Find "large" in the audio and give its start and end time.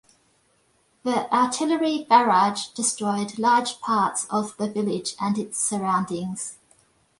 3.37-3.79